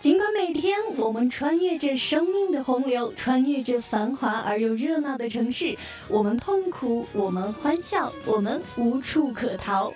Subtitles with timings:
[0.00, 5.76] 尽管每天我们穿越着生命的洪流，穿越着繁华而又热闹的城市，
[6.08, 9.92] 我们痛苦，我们欢笑，我们无处可逃。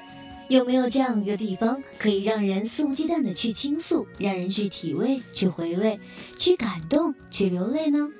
[0.48, 5.98] 有没有这样一个地方，可以让人肆无忌惮的去倾诉，让人去体味、去回味、
[6.36, 8.10] 去感动、去流泪呢？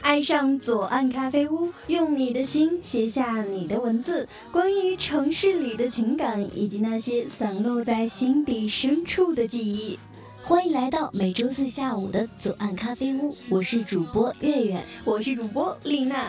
[0.00, 9.98] 爱上左岸咖啡屋，用你的心写下你的文字，关于城市里的情感，以及那些散落在心底深处的记忆。
[10.46, 16.26] 欢迎来到每周四下午的左岸咖啡屋，我是主播月月，我是主播丽娜。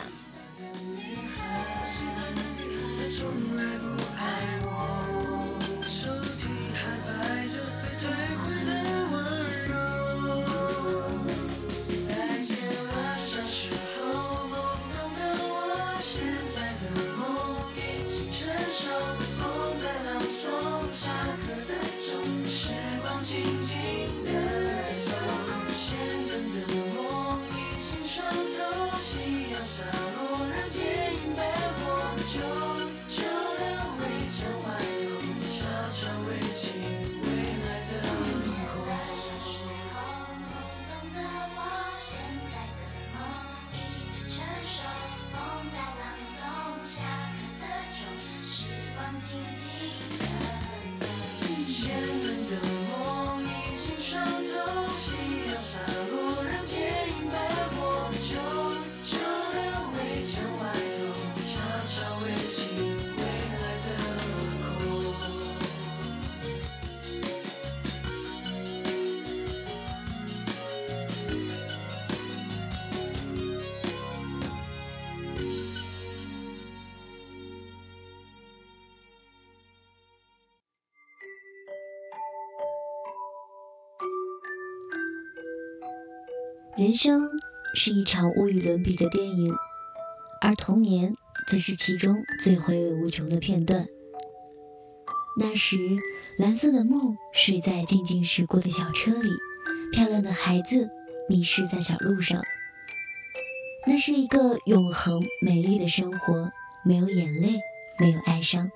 [86.77, 87.29] 人生
[87.73, 89.55] 是一场无与伦比的电影，
[90.41, 91.15] 而童年
[91.47, 93.87] 则是其中最回味无穷的片段。
[95.39, 95.77] 那时，
[96.37, 99.29] 蓝色的梦睡在静静驶过的小车里，
[99.93, 100.89] 漂亮的孩子
[101.29, 102.41] 迷失在小路上。
[103.87, 106.51] 那是一个永恒美丽的生活，
[106.83, 107.61] 没有眼泪，
[108.01, 108.69] 没有哀伤。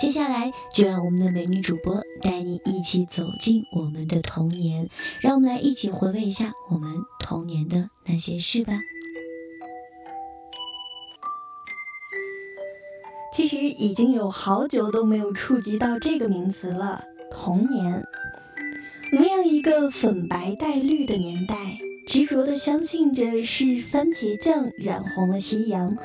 [0.00, 4.88] 接下来，就让我们的美女主播带你一起走进我们的童年，
[5.20, 8.80] 让我们来一起回味一下我们童年的那些事吧。
[13.34, 18.02] 其实已经有好久都没有触及到这个名词了，童年。
[19.12, 25.98] 那样一个粉白带绿的年代，执着的相信着是番茄酱染红了夕阳。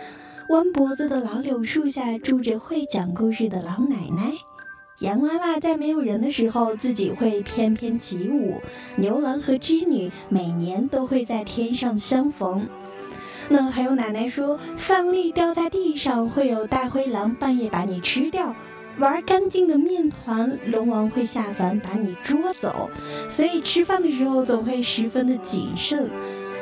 [0.50, 4.32] 弯脖子的老柳树下住着会讲故事的老奶奶，
[5.00, 8.62] 洋娃娃在没有人的时候自己会翩翩起舞，
[8.96, 12.68] 牛郎和织女每年都会在天上相逢。
[13.50, 18.56] 那还有奶奶说，饭粒掉在地上会有大灰狼半夜把你吃掉，
[19.00, 22.92] 玩干净的面团龙王会下凡把你捉走，
[23.28, 26.08] 所以吃饭的时候总会十分的谨慎。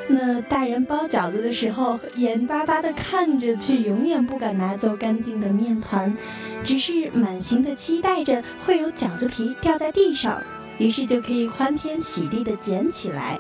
[0.08, 6.16] 那大人包饺子的时候，眼巴巴地看着，却永远不敢拿走干净的面团，
[6.64, 10.44] 只是满心的期待着会有饺子皮掉在地上，
[10.78, 13.40] 于是就可以欢天喜地的捡起来，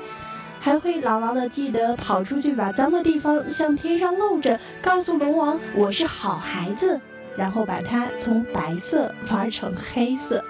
[0.59, 6.99] 还会牢牢的记得跑出去把脏的地方向天上露着，告诉龙王我是好孩子，
[7.35, 10.43] 然后把它从白色玩成黑色。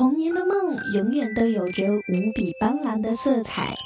[0.00, 3.76] 童年的梦永远都有着无比斑斓的色彩，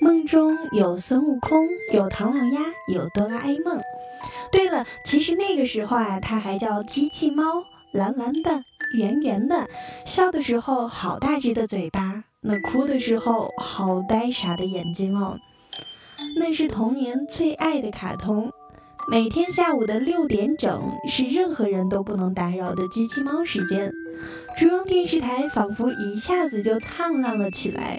[0.00, 3.80] 梦中有孙悟空，有唐老鸭，有哆啦 A 梦。
[4.52, 8.62] 对了，其实那个时候啊，它还叫机器猫，蓝蓝的，
[8.96, 9.68] 圆圆的，
[10.04, 15.40] 笑的时候好大只的嘴巴，那哭的时候好呆傻的眼睛哦。
[16.36, 18.52] 那是童年最爱的卡通。
[19.10, 23.90] 每天下午的六点整是任何人都不能打扰的机器猫时间，
[24.58, 27.98] 中央电视台仿佛一下子就灿烂了起来。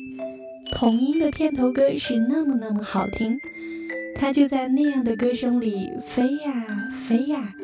[0.72, 3.40] 童音的片头歌是那么那么好听，
[4.14, 7.56] 它就在那样的歌声里飞呀飞呀，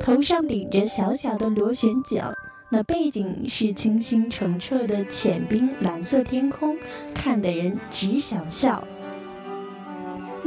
[0.00, 2.34] 头上顶着小小的螺旋桨，
[2.68, 6.76] 那背景是清新澄澈的浅冰蓝色天空，
[7.14, 8.82] 看得人只想笑。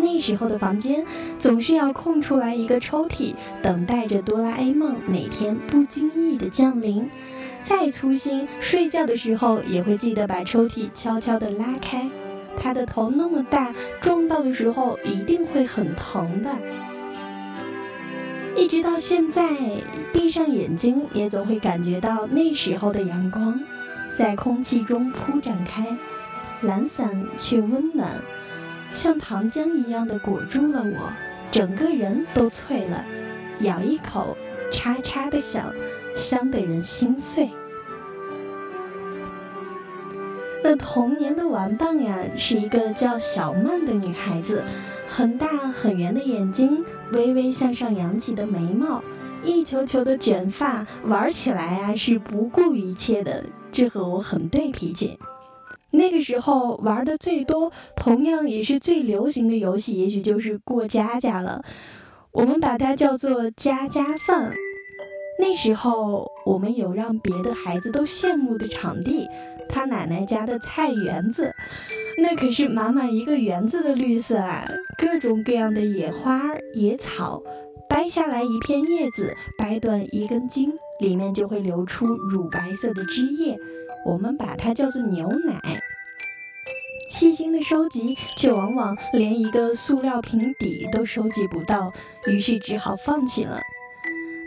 [0.02, 1.06] 那时候的房间
[1.40, 7.10] 总是要空出来一个抽屉，等待着哆啦 A 梦哪天不经意的降临。
[7.64, 12.10] 再粗心，睡觉的时候也会记得把抽屉悄悄地拉开。
[12.58, 16.50] 他的头那么大，撞到的时候一定会很疼的。
[18.56, 19.48] 一直到现在，
[20.12, 23.60] 闭上眼睛也总会感觉到那时候的阳光。
[24.18, 25.88] 在空气中铺展开，
[26.62, 28.22] 懒散却温暖，
[28.94, 31.12] 像糖浆一样的裹住了我，
[31.50, 33.04] 整个人都脆了。
[33.62, 34.36] 咬一口，
[34.72, 35.74] 嚓嚓的响，
[36.16, 37.50] 香得人心碎。
[40.64, 44.64] 那童年的玩伴呀，是一个叫小曼的女孩子，
[45.08, 49.04] 很大很圆的眼睛，微微向上扬起的眉毛，
[49.44, 55.18] 一球球的卷发，玩起来啊是不顾一切的，这和我很对脾气。
[55.92, 61.64] 那个时候玩的最多，同样也是最流行的游戏，也许就是过家家了。
[62.32, 64.54] 我们把它叫做家家饭。
[65.40, 69.28] 那时候我们有让别的孩子都羡慕的场地，
[69.68, 71.52] 他奶奶家的菜园子，
[72.20, 76.44] 那可是满满一个园子的绿色啊，各种各样的野花
[76.76, 77.42] 野草，
[77.90, 83.58] 掰下来一片叶子，掰断一根茎，里面就会流出乳白色的汁液，
[84.06, 85.82] 我们把它叫做牛奶。
[87.10, 91.92] 细心的收集，却往往连一个塑料瓶底都收集不到，
[92.26, 93.60] 于是只好放弃了。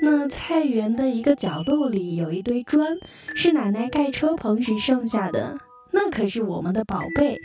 [0.01, 2.97] 那菜园的一个角落里有一堆砖，
[3.35, 5.59] 是奶奶盖车棚时剩下的，
[5.93, 7.39] 那可是我们的宝贝。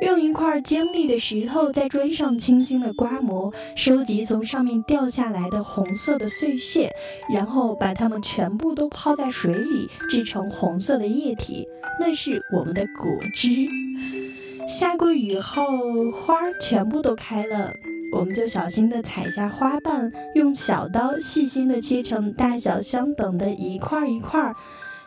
[0.00, 6.92] 用一块尖利的石头在砖上轻轻地刮磨，收集从上面掉下来的红色的碎屑，
[7.32, 11.66] 然后把它们全部都泡在水里，制成红色的液体，
[12.00, 13.66] 那是我们的果汁。
[14.68, 17.72] 下过雨后，花儿全部都开了，
[18.12, 24.54] 我们就小心地采下花瓣，用小刀细心地切成大小相等的一块一块，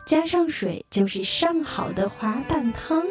[0.05, 3.05] 加上水，就是上好的花瓣汤。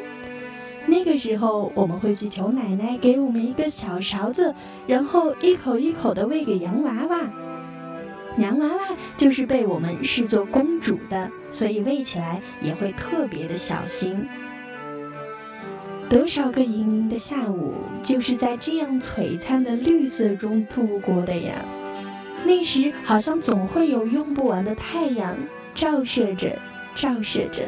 [0.90, 4.52] 那个时候，我们会去求奶奶给我们一个小勺子，
[4.88, 7.20] 然后一口一口的喂给洋娃娃。
[8.38, 14.28] 洋娃娃就是被我们视作公主的，所以喂起来也会特别的小心。
[16.08, 17.72] 多少个盈盈的下午，
[18.02, 21.64] 就是在这样璀璨的绿色中度过的呀！
[22.44, 25.36] 那时好像总会有用不完的太阳
[25.72, 26.58] 照射着，
[26.96, 27.64] 照射着，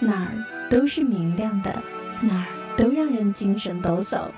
[0.00, 0.32] 哪儿
[0.70, 1.82] 都是明亮的，
[2.22, 2.46] 哪儿
[2.76, 4.28] 都让人精神抖擞。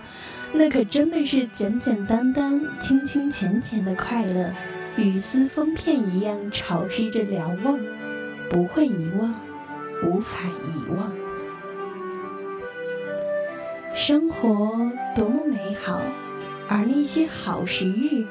[0.52, 4.54] 那可真的是简简单单、清清浅浅的快乐，
[4.96, 7.78] 雨丝风片一样潮湿着瞭望，
[8.48, 9.34] 不会遗忘，
[10.04, 11.12] 无法遗忘。
[13.94, 16.00] 生活多么美好，
[16.68, 18.26] 而那些好时日，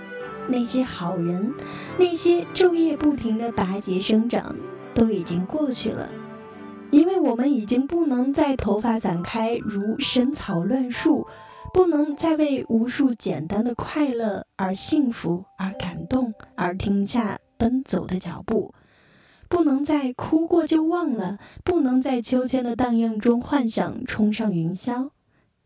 [0.47, 1.53] 那些好人，
[1.97, 4.55] 那些昼夜不停的拔节生长，
[4.93, 6.09] 都已经过去了。
[6.93, 11.25] 因为我们已经不能再头发散开如深草乱树，
[11.73, 18.75] 不能再为无数简单的快乐而幸福而感动而停下奔走的脚步，
[19.49, 25.09] 不能再哭过就忘了，不能在秋千的荡漾中幻想冲上云霄。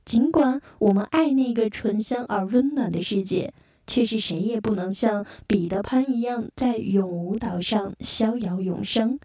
[0.05, 3.53] 尽管我们爱那个醇香而温暖的世界，
[3.85, 9.19] 却是谁也不能像彼得潘一样在永无岛上逍遥永生。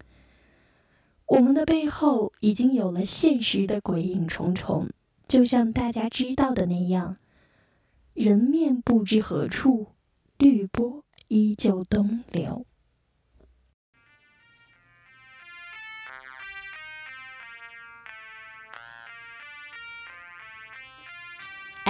[1.32, 4.90] 我们的背后已经有了现实的鬼影重重，
[5.26, 7.16] 就像大家知道的那样，
[8.12, 9.86] 人面不知何处，
[10.36, 12.66] 绿波依旧东流。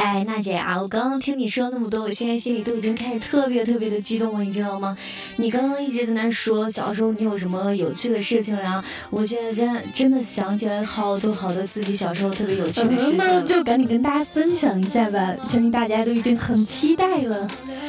[0.02, 4.98] 哎，娜姐啊，我刚刚听你说那么多，我现在心里都已经开始特别特别的激动了，你知道吗？
[5.36, 8.82] 你刚刚一直在那说小时候你有什么有趣的事情呀？
[9.10, 13.16] 我现在真真的想起来好多好多自己小时候特别有趣的事情。
[13.16, 17.46] 那就赶紧跟大家分享一下吧，相信大家都已经很期待了。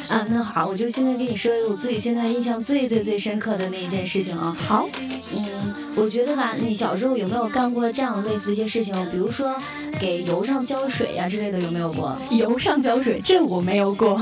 [0.10, 4.56] 啊，那好，我就现在跟你说我自己现在印象最最最深刻的那一件事情啊。
[4.68, 4.88] 好，
[5.36, 8.94] 嗯，我觉得吧，你小时候有没有干过这样类似一些事情？
[9.10, 9.56] 比如说
[10.00, 12.18] 给油上浇水呀之类的，有没有过？
[12.32, 14.22] 油上浇水，这我没有过。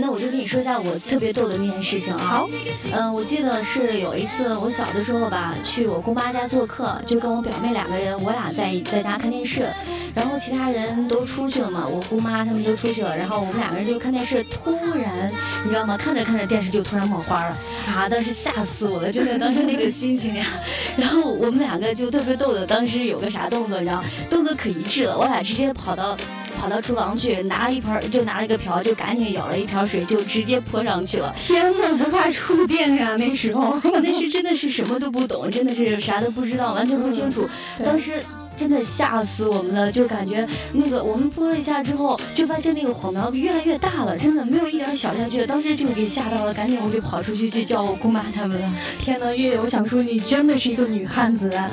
[0.00, 2.18] 那我就跟你说一下我特别逗的那件事情啊。
[2.18, 2.50] 好，
[2.92, 9.68] 嗯，我记得是有一次我小的时候吧，去我姑妈家做客，就跟我表妹两个人，我俩在在家看电视，
[10.14, 15.32] 然后其他人都出去了嘛，我姑妈他们都出去了，然后我们两个人就看电视，突然
[15.64, 15.96] 你知道吗？
[15.96, 18.08] 看着看着电视就突然冒花了啊！
[18.08, 20.44] 当时吓死我了，真的，当时那个心情呀。
[20.96, 26.16] 然后我们两个就特别逗的，当时有个啥动作，然后动作可一致了，我俩直接跑到。
[26.58, 31.32] 跑到厨房去，拿了一盆，就拿了一个瓢，就赶紧舀了一瓢水，就直接泼上去了。
[31.36, 33.14] 天呐，不怕触电呀？
[33.16, 37.48] 那时候我， 那是真的是什么都不懂，真的是啥都不知道，完全不清楚。
[37.84, 38.20] 当时
[38.58, 48.68] 真的吓死我们了，就感觉那个我们拨了一下之后，就发现那个火苗越来越大了，真的没有一点小下去，当时就给吓到了，赶紧我就跑出去去叫我姑妈他们了。
[48.98, 51.70] 天呐，月月，我想说你真的是一个女汉子啊！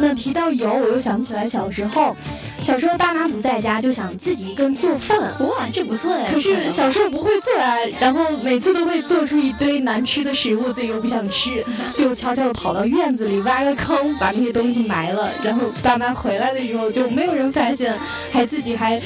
[0.00, 2.16] 那提到油，我又想起来小时候，
[2.58, 5.18] 小时候爸妈不在家，就想自己一个人做饭。
[5.40, 6.30] 哇，这不错呀！
[6.32, 11.62] 可是小时候不会做啊，然后每次都会做出一堆难吃的食物，自己又不想吃，
[11.94, 15.30] 就悄悄的跑到院子里挖个坑，把那些东西埋了。
[15.42, 17.92] 然后爸妈回来的时候就没有人发现，
[18.30, 19.00] 还自己还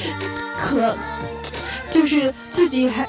[0.59, 0.95] 可，
[1.89, 3.07] 就是自己还。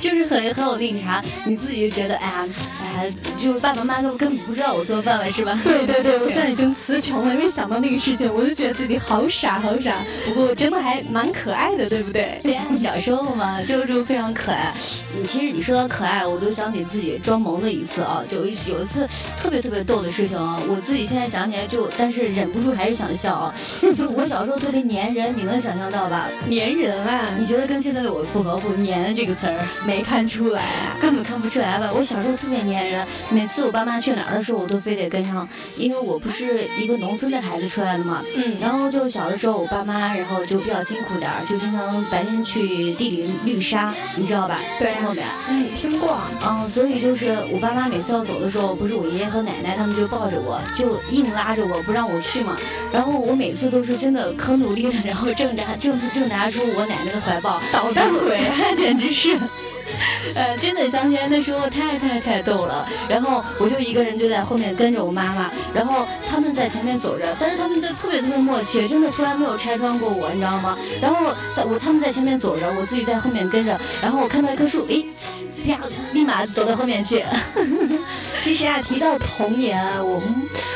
[0.00, 2.48] 就是很很有那个啥，你自己就觉得哎呀，
[2.82, 5.58] 哎呀，就爸爸妈妈都根本不知道我做饭了，是吧？
[5.64, 10.04] 对对对， 我现在已经词穷了，因为想到那个事情，我就觉得自己好傻好傻。
[10.26, 12.38] 不过真的还蛮可爱的，对不对？
[12.42, 14.72] 对呀，小时候嘛，就就非常可爱。
[15.16, 18.52] 你其实你说到可爱，我都想起自己装萌的一次啊，就有一
[18.84, 23.54] 次特别特别逗的事情啊，我自己现在想起来就，但是忍不住还是想笑啊。
[24.16, 26.28] 我小时候特别粘人，你能想象到吧？
[26.50, 27.28] 粘人啊？
[27.38, 28.74] 你觉得跟现在的我符合不？
[28.84, 29.54] 粘这个词儿。
[29.86, 31.90] 没看出来啊，根本看不出来吧？
[31.94, 38.22] 我小时候特别粘人，每次我爸妈去哪儿的时候，我都非得跟上，因为我不是一个农村的孩子出来的嘛。
[38.34, 38.56] 嗯。
[38.60, 44.58] 然后就小的时候，我爸妈然后就比较辛苦点儿，就经常白天去地里绿沙，你知道吧？
[44.78, 44.92] 对。
[44.94, 45.22] 听过没？
[45.48, 46.18] 嗯，听过。
[46.46, 52.56] 嗯，所以就是我爸妈每次要走的时候，不是我爷爷和奶奶他们就抱着我，就硬拉着我不让我去嘛。
[52.92, 57.60] 然后我每次都是真的可努力的，然后挣扎挣挣扎出我奶奶的怀抱。
[57.72, 58.40] 捣蛋鬼，
[58.76, 59.38] 简直是。
[60.34, 62.86] 呃，真的想起来那时候太太太逗了。
[63.08, 70.76] 然后我就一个人就在后面跟着我妈妈，然后他们在前面走着，但是他们都特别特别默契，真的从来没有拆穿过我，你知道吗？
[71.00, 71.34] 然后
[71.68, 73.78] 我他们在前面走着，我自己在后面跟着。
[74.02, 75.04] 然后我看到一棵树，诶，
[75.66, 75.78] 啪，
[76.12, 77.24] 立马走到后面去。
[78.42, 80.34] 其实啊，提到童年，我们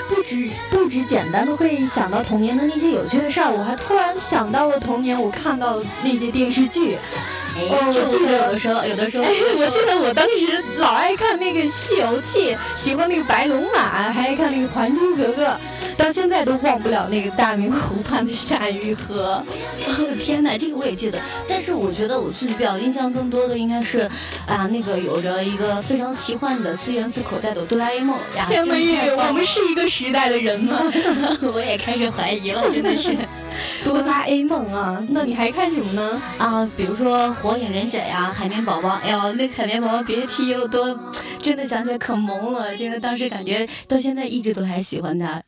[0.08, 6.96] 不止不止简单的会想到童年的那些有趣的事儿，我还突然想到了童年我看到那些电视剧。
[7.60, 15.46] 哦，我记得有的时候，有的时候，我记得我当时老爱看那个《西游记》，喜欢那个白龙马，还爱看那个《还珠格格》，
[15.96, 19.42] 到现在都忘不了那个大明湖畔的夏雨荷。
[20.20, 24.00] 天哪，这个我也记得，但是我觉得我自己比较印象更多的应该是
[24.46, 28.18] 啊，那个有着一个非常奇幻的四元素口袋的哆啦 A 梦。
[28.48, 28.74] 天哪，
[29.28, 30.80] 我们是一个时代的人吗？
[31.54, 33.16] 我也开始怀疑了，真的是。
[33.84, 36.22] 哆啦 A 梦啊，那你还看什么呢？
[36.38, 38.90] 啊，比如说火影忍者呀，海绵宝宝。
[39.02, 40.96] 哎呦，那海绵宝宝别提有多，
[41.40, 42.76] 真的想起来可萌了。
[42.76, 45.42] 真的当时感觉到现在一直都还喜欢他。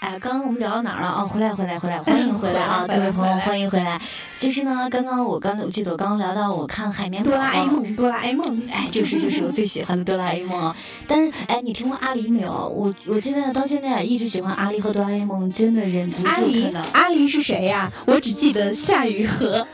[0.00, 1.08] 哎，刚刚我们聊到哪儿了？
[1.08, 4.00] 哦，回来，回来，回来，欢迎回来啊， 各位朋友，欢迎回来。
[4.42, 10.74] 就是呢，刚刚我刚才我记得我刚刚聊到我看海绵哆啦 A 梦，哆啦 A 梦，哎，就是就是我最喜欢的哆啦 A 梦。
[11.06, 12.50] 但是哎，你听过阿狸没有？
[12.50, 17.88] 我我现在到现在一直喜欢阿狸和哆啦 A 梦，真的忍不住阿狸，阿狸是谁呀？
[18.04, 19.64] 我只记得夏雨荷。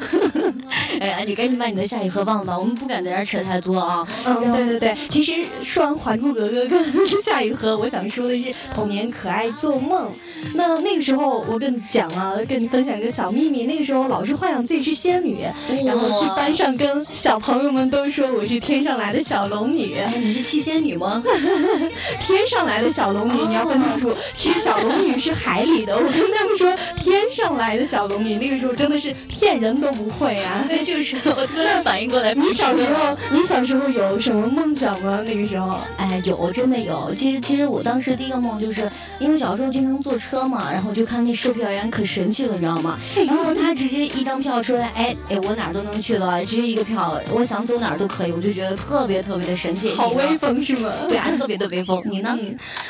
[1.00, 4.06] 哎，你赶紧把你的夏雨荷忘了吧，我们不敢在这扯太多啊。
[4.26, 5.32] 嗯，对对对，其实
[5.62, 10.12] 说完《还珠格格》跟夏雨荷，我想说的是童年可爱做梦。
[10.52, 14.57] 那那个时候我跟你讲啊，跟你分享一个小秘密，那个时候老是幻想。
[14.64, 15.42] 自己是仙女，
[15.84, 19.96] 然后去班上跟小朋友们都说我是天上来的小龙女。
[20.18, 21.22] 你是七仙女吗？
[22.20, 25.94] 天上来的小龙女，你要分清楚，其实小龙女是海里的。
[25.94, 30.64] 我跟他们说天上来的小龙女，那个时候真的是骗人都不会啊。
[30.68, 35.22] 那就是我突然反应过来，你小时候，你小时候有什么梦想吗？
[35.26, 37.14] 那个时候，哎，有，真的有。
[37.14, 42.98] 其实，其实我当时第一个梦就是因为小时候经常坐车嘛，然后就看那售票员可神气了，你知道吗？
[43.26, 44.38] 然后他直接一张。
[44.38, 50.90] 票出来，哎哎，我哪儿都能去了，直接一个票，我想走哪儿都可以，我就觉得特别特别的神奇，好威风是吗？
[51.08, 52.02] 对啊，特别的威风。
[52.06, 52.36] 你呢？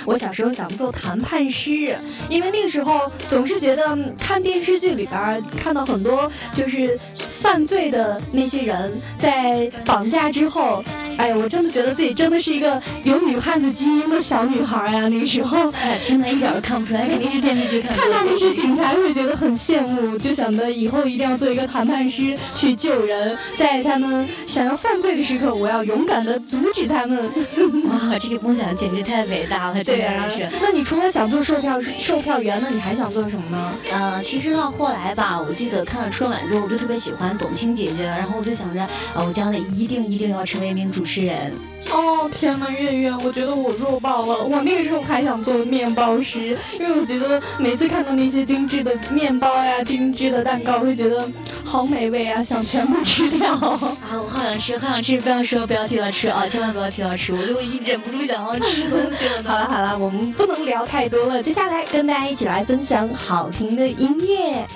[0.05, 1.97] 我小时候想做谈判师，
[2.29, 6.99] 因为那个时候总是觉得看电视剧里边看到很多就是
[7.41, 10.83] 犯罪的那些人在绑架之后，
[11.19, 15.09] 哎，我真的觉得自己真的是一个有女汉子基因的小女孩呀。
[15.09, 17.97] 那个时候， 哎，天哪，一点都看不出来，肯定是电视剧看。
[17.97, 21.49] 看到那些警察会觉得很羡慕，就想着以后一定要做。
[21.49, 27.19] 一个谈判师去救人，在他们想要犯罪的时刻，我要勇敢的阻止他们。
[27.89, 30.47] 哇，这个梦想简直太伟大了，对啊，是。
[30.61, 33.73] 那你除了想做售票售票员，那你还想做什么呢？
[33.91, 41.53] 呃，其实到后来吧，我记得看了春晚之后，我就特别喜欢董卿姐姐，然后我就想着，啊，我将来一定一定要成为一名主持人。
[41.91, 44.37] 哦，天呐，月月，我觉得我弱爆了。
[44.45, 51.27] 我那个时候还想做面包师，因为我觉得每次看到那些精致的面包呀、精致的蛋糕，会觉得
[51.65, 53.55] 好美味啊，想全部吃掉。
[53.55, 53.79] 啊，
[54.13, 55.21] 我好想吃，好想吃！
[55.21, 59.43] 不要说，不要提到吃啊，千万不要提到吃，我就一忍不住想要吃东西了。
[59.47, 64.67] 好了好了，我们不能聊太多了，接下来跟大家一起来分享好听的音乐。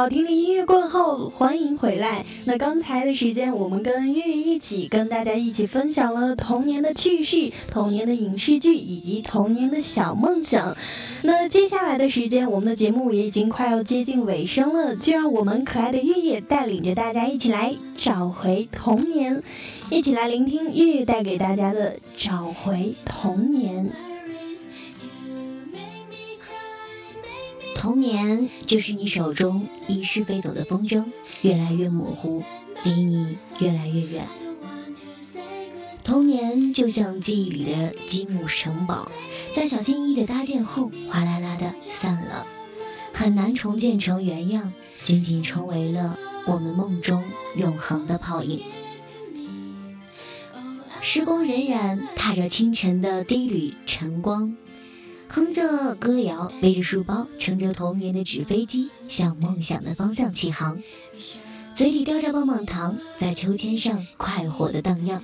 [0.00, 2.24] 好听的音乐过后，欢迎回来。
[2.46, 10.74] 那刚才的时间，我们跟月月一起跟大家一起分享了童年的趣事、童年的影视剧以及童年的小梦想。
[11.20, 19.42] 那接下来的时间，我们的节目也已经快要接近尾声了，就让我们可爱的月月带领着大家一起来找回童年，
[19.90, 23.90] 一起来聆听月月带给大家的找回童年。
[27.80, 31.06] 童年就是你手中遗失飞走的风筝，
[31.40, 32.42] 越来越模糊，
[32.84, 34.28] 离你越来越远。
[36.04, 39.10] 童年就像记忆里的积木城堡，
[39.54, 42.46] 在小心翼翼的搭建后，哗啦啦的散了，
[43.14, 47.24] 很难重建成原样，仅仅成为了我们梦中
[47.56, 48.62] 永恒的泡影。
[51.00, 54.54] 时光荏苒，踏着清晨的第一缕晨光。
[55.32, 60.82] 哼着歌谣，背着书包，乘着童年的纸飞机，向梦想的方向起航。
[61.76, 65.22] 嘴里叼着棒棒糖，在秋千上快活的荡漾，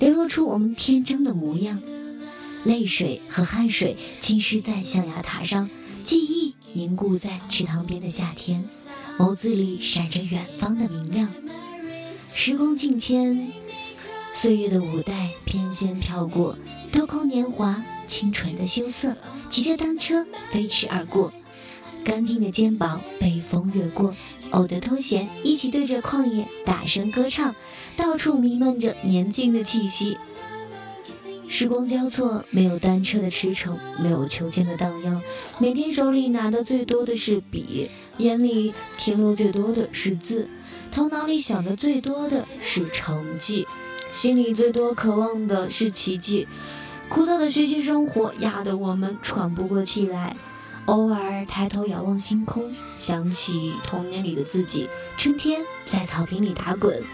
[0.00, 1.80] 流露出我们天真的模样。
[2.64, 5.70] 泪水和汗水浸湿在象牙塔上，
[6.02, 8.64] 记忆凝固在池塘边的夏天，
[9.18, 11.30] 眸子里闪着远方的明亮。
[12.34, 13.52] 时光境迁，
[14.32, 16.58] 岁月的舞带翩跹飘过，
[16.90, 17.84] 偷空年华。
[18.06, 19.16] 清纯的羞涩，
[19.50, 21.32] 骑着单车飞驰而过，
[22.04, 24.14] 干净的肩膀被风掠过，
[24.50, 27.54] 偶的偷闲一起对着旷野大声歌唱，
[27.96, 30.18] 到处弥漫着年轻的气息。
[31.46, 35.22] 时光交错，没有单车的驰骋，没有秋千的荡漾，
[35.58, 37.88] 每天手里拿的最多的是笔，
[38.18, 40.48] 眼里停留最多的是字，
[40.90, 43.66] 头脑里想的最多的是成绩，
[44.10, 46.48] 心里最多渴望的是奇迹。
[47.14, 50.34] 枯燥的学习生活压得我们喘不过气来，
[50.86, 54.88] 偶尔抬头仰望星空，想起童年里的自己。
[55.16, 57.04] 春天在草坪里打滚，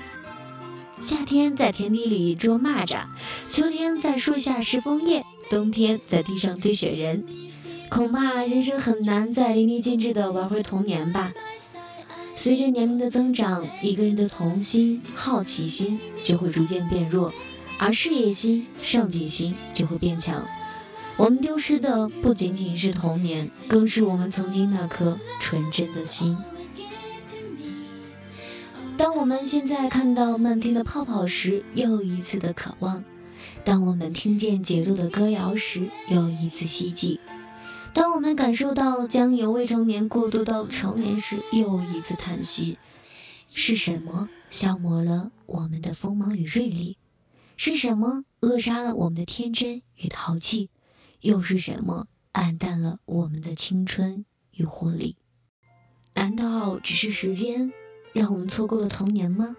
[1.02, 3.02] 夏天在田地里捉蚂蚱，
[3.46, 7.22] 秋天在树下拾枫叶，冬天在地上堆雪人。
[7.90, 11.30] 恐怕人生很难再淋漓尽致地玩回童年吧。
[12.36, 17.34] 随着年龄的增长，一个人的童心、好奇心就会逐渐变弱。
[17.82, 20.46] 而事业心、上进心就会变强。
[21.16, 26.36] 我们丢失的不仅仅是童年，更是我们曾经那颗纯真的心。
[28.98, 33.02] 当我们现在看到漫天的泡泡时，又一次的渴望；
[33.64, 37.18] 当我们听见节奏的歌谣时，又一次希冀；
[37.94, 42.76] 当我们感受到将由未成年过渡到成年时，又一次叹息。
[43.54, 46.98] 是什么消磨了我们的锋芒与锐利？
[47.62, 50.70] 是什么扼杀了我们的天真与淘气？
[51.20, 55.16] 又是什么暗淡了我们的青春与活力？
[56.14, 57.70] 难道只是时间
[58.14, 59.56] 让我们错过了童年吗？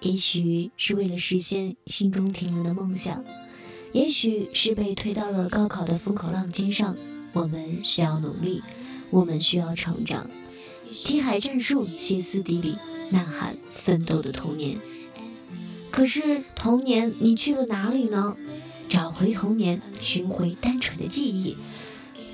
[0.00, 3.22] 也许是为了实现心中停留的梦想，
[3.92, 6.96] 也许是被推到了高考的风口浪尖上。
[7.34, 8.62] 我们需要努力，
[9.10, 10.30] 我们需要成长。
[10.90, 12.78] 听海战术，歇斯底里
[13.10, 14.80] 呐喊，奋斗的童年。
[15.92, 18.36] 可是童年，你去了哪里呢？
[18.88, 21.56] 找回童年，寻回单纯的记忆，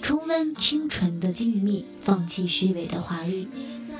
[0.01, 3.49] 重温清纯的静谧，放弃虚伪的华丽。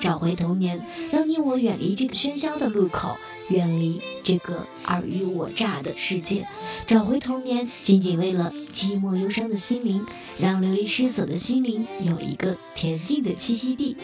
[0.01, 3.17] 找回童年，让你我远离这个喧嚣的路口，
[3.51, 6.47] 远离这个尔虞我诈的世界。
[6.87, 10.07] 找回童年，仅仅为了寂寞忧伤的心灵，
[10.39, 13.97] 让流离失所的心灵有一个恬静的栖息地。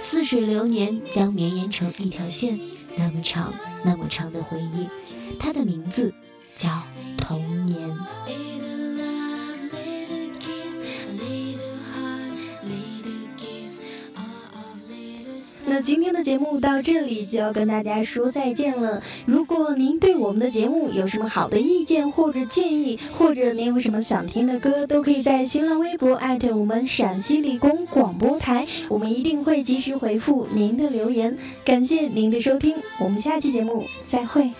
[0.00, 2.60] 似水流年，将绵延成一条线，
[2.98, 3.54] 那么长。
[3.84, 4.88] 那么长的回忆，
[5.38, 6.12] 它的名字
[6.56, 6.82] 叫
[7.16, 7.96] 童年。
[15.80, 19.02] 今天的节目到这里就要跟大家说再见了。
[19.26, 31.36] 如果您对我们的节目有什么好的意见或者建议，或者您有什么想听的歌，都可以在新浪微博艾特我们陕西理工广播台，我们一定会及时回复您的留言。
[31.64, 34.50] 感谢您的收听，我们下期节目再会。